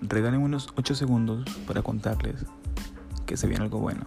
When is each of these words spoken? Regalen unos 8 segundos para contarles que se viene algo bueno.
Regalen 0.00 0.42
unos 0.42 0.68
8 0.76 0.94
segundos 0.94 1.44
para 1.66 1.82
contarles 1.82 2.46
que 3.26 3.36
se 3.36 3.46
viene 3.46 3.64
algo 3.64 3.78
bueno. 3.78 4.02